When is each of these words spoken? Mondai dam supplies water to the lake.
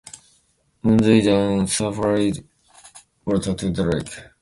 Mondai 0.83 1.21
dam 1.27 1.67
supplies 1.67 2.37
water 3.25 3.53
to 3.53 3.69
the 3.69 3.83
lake. 3.83 4.11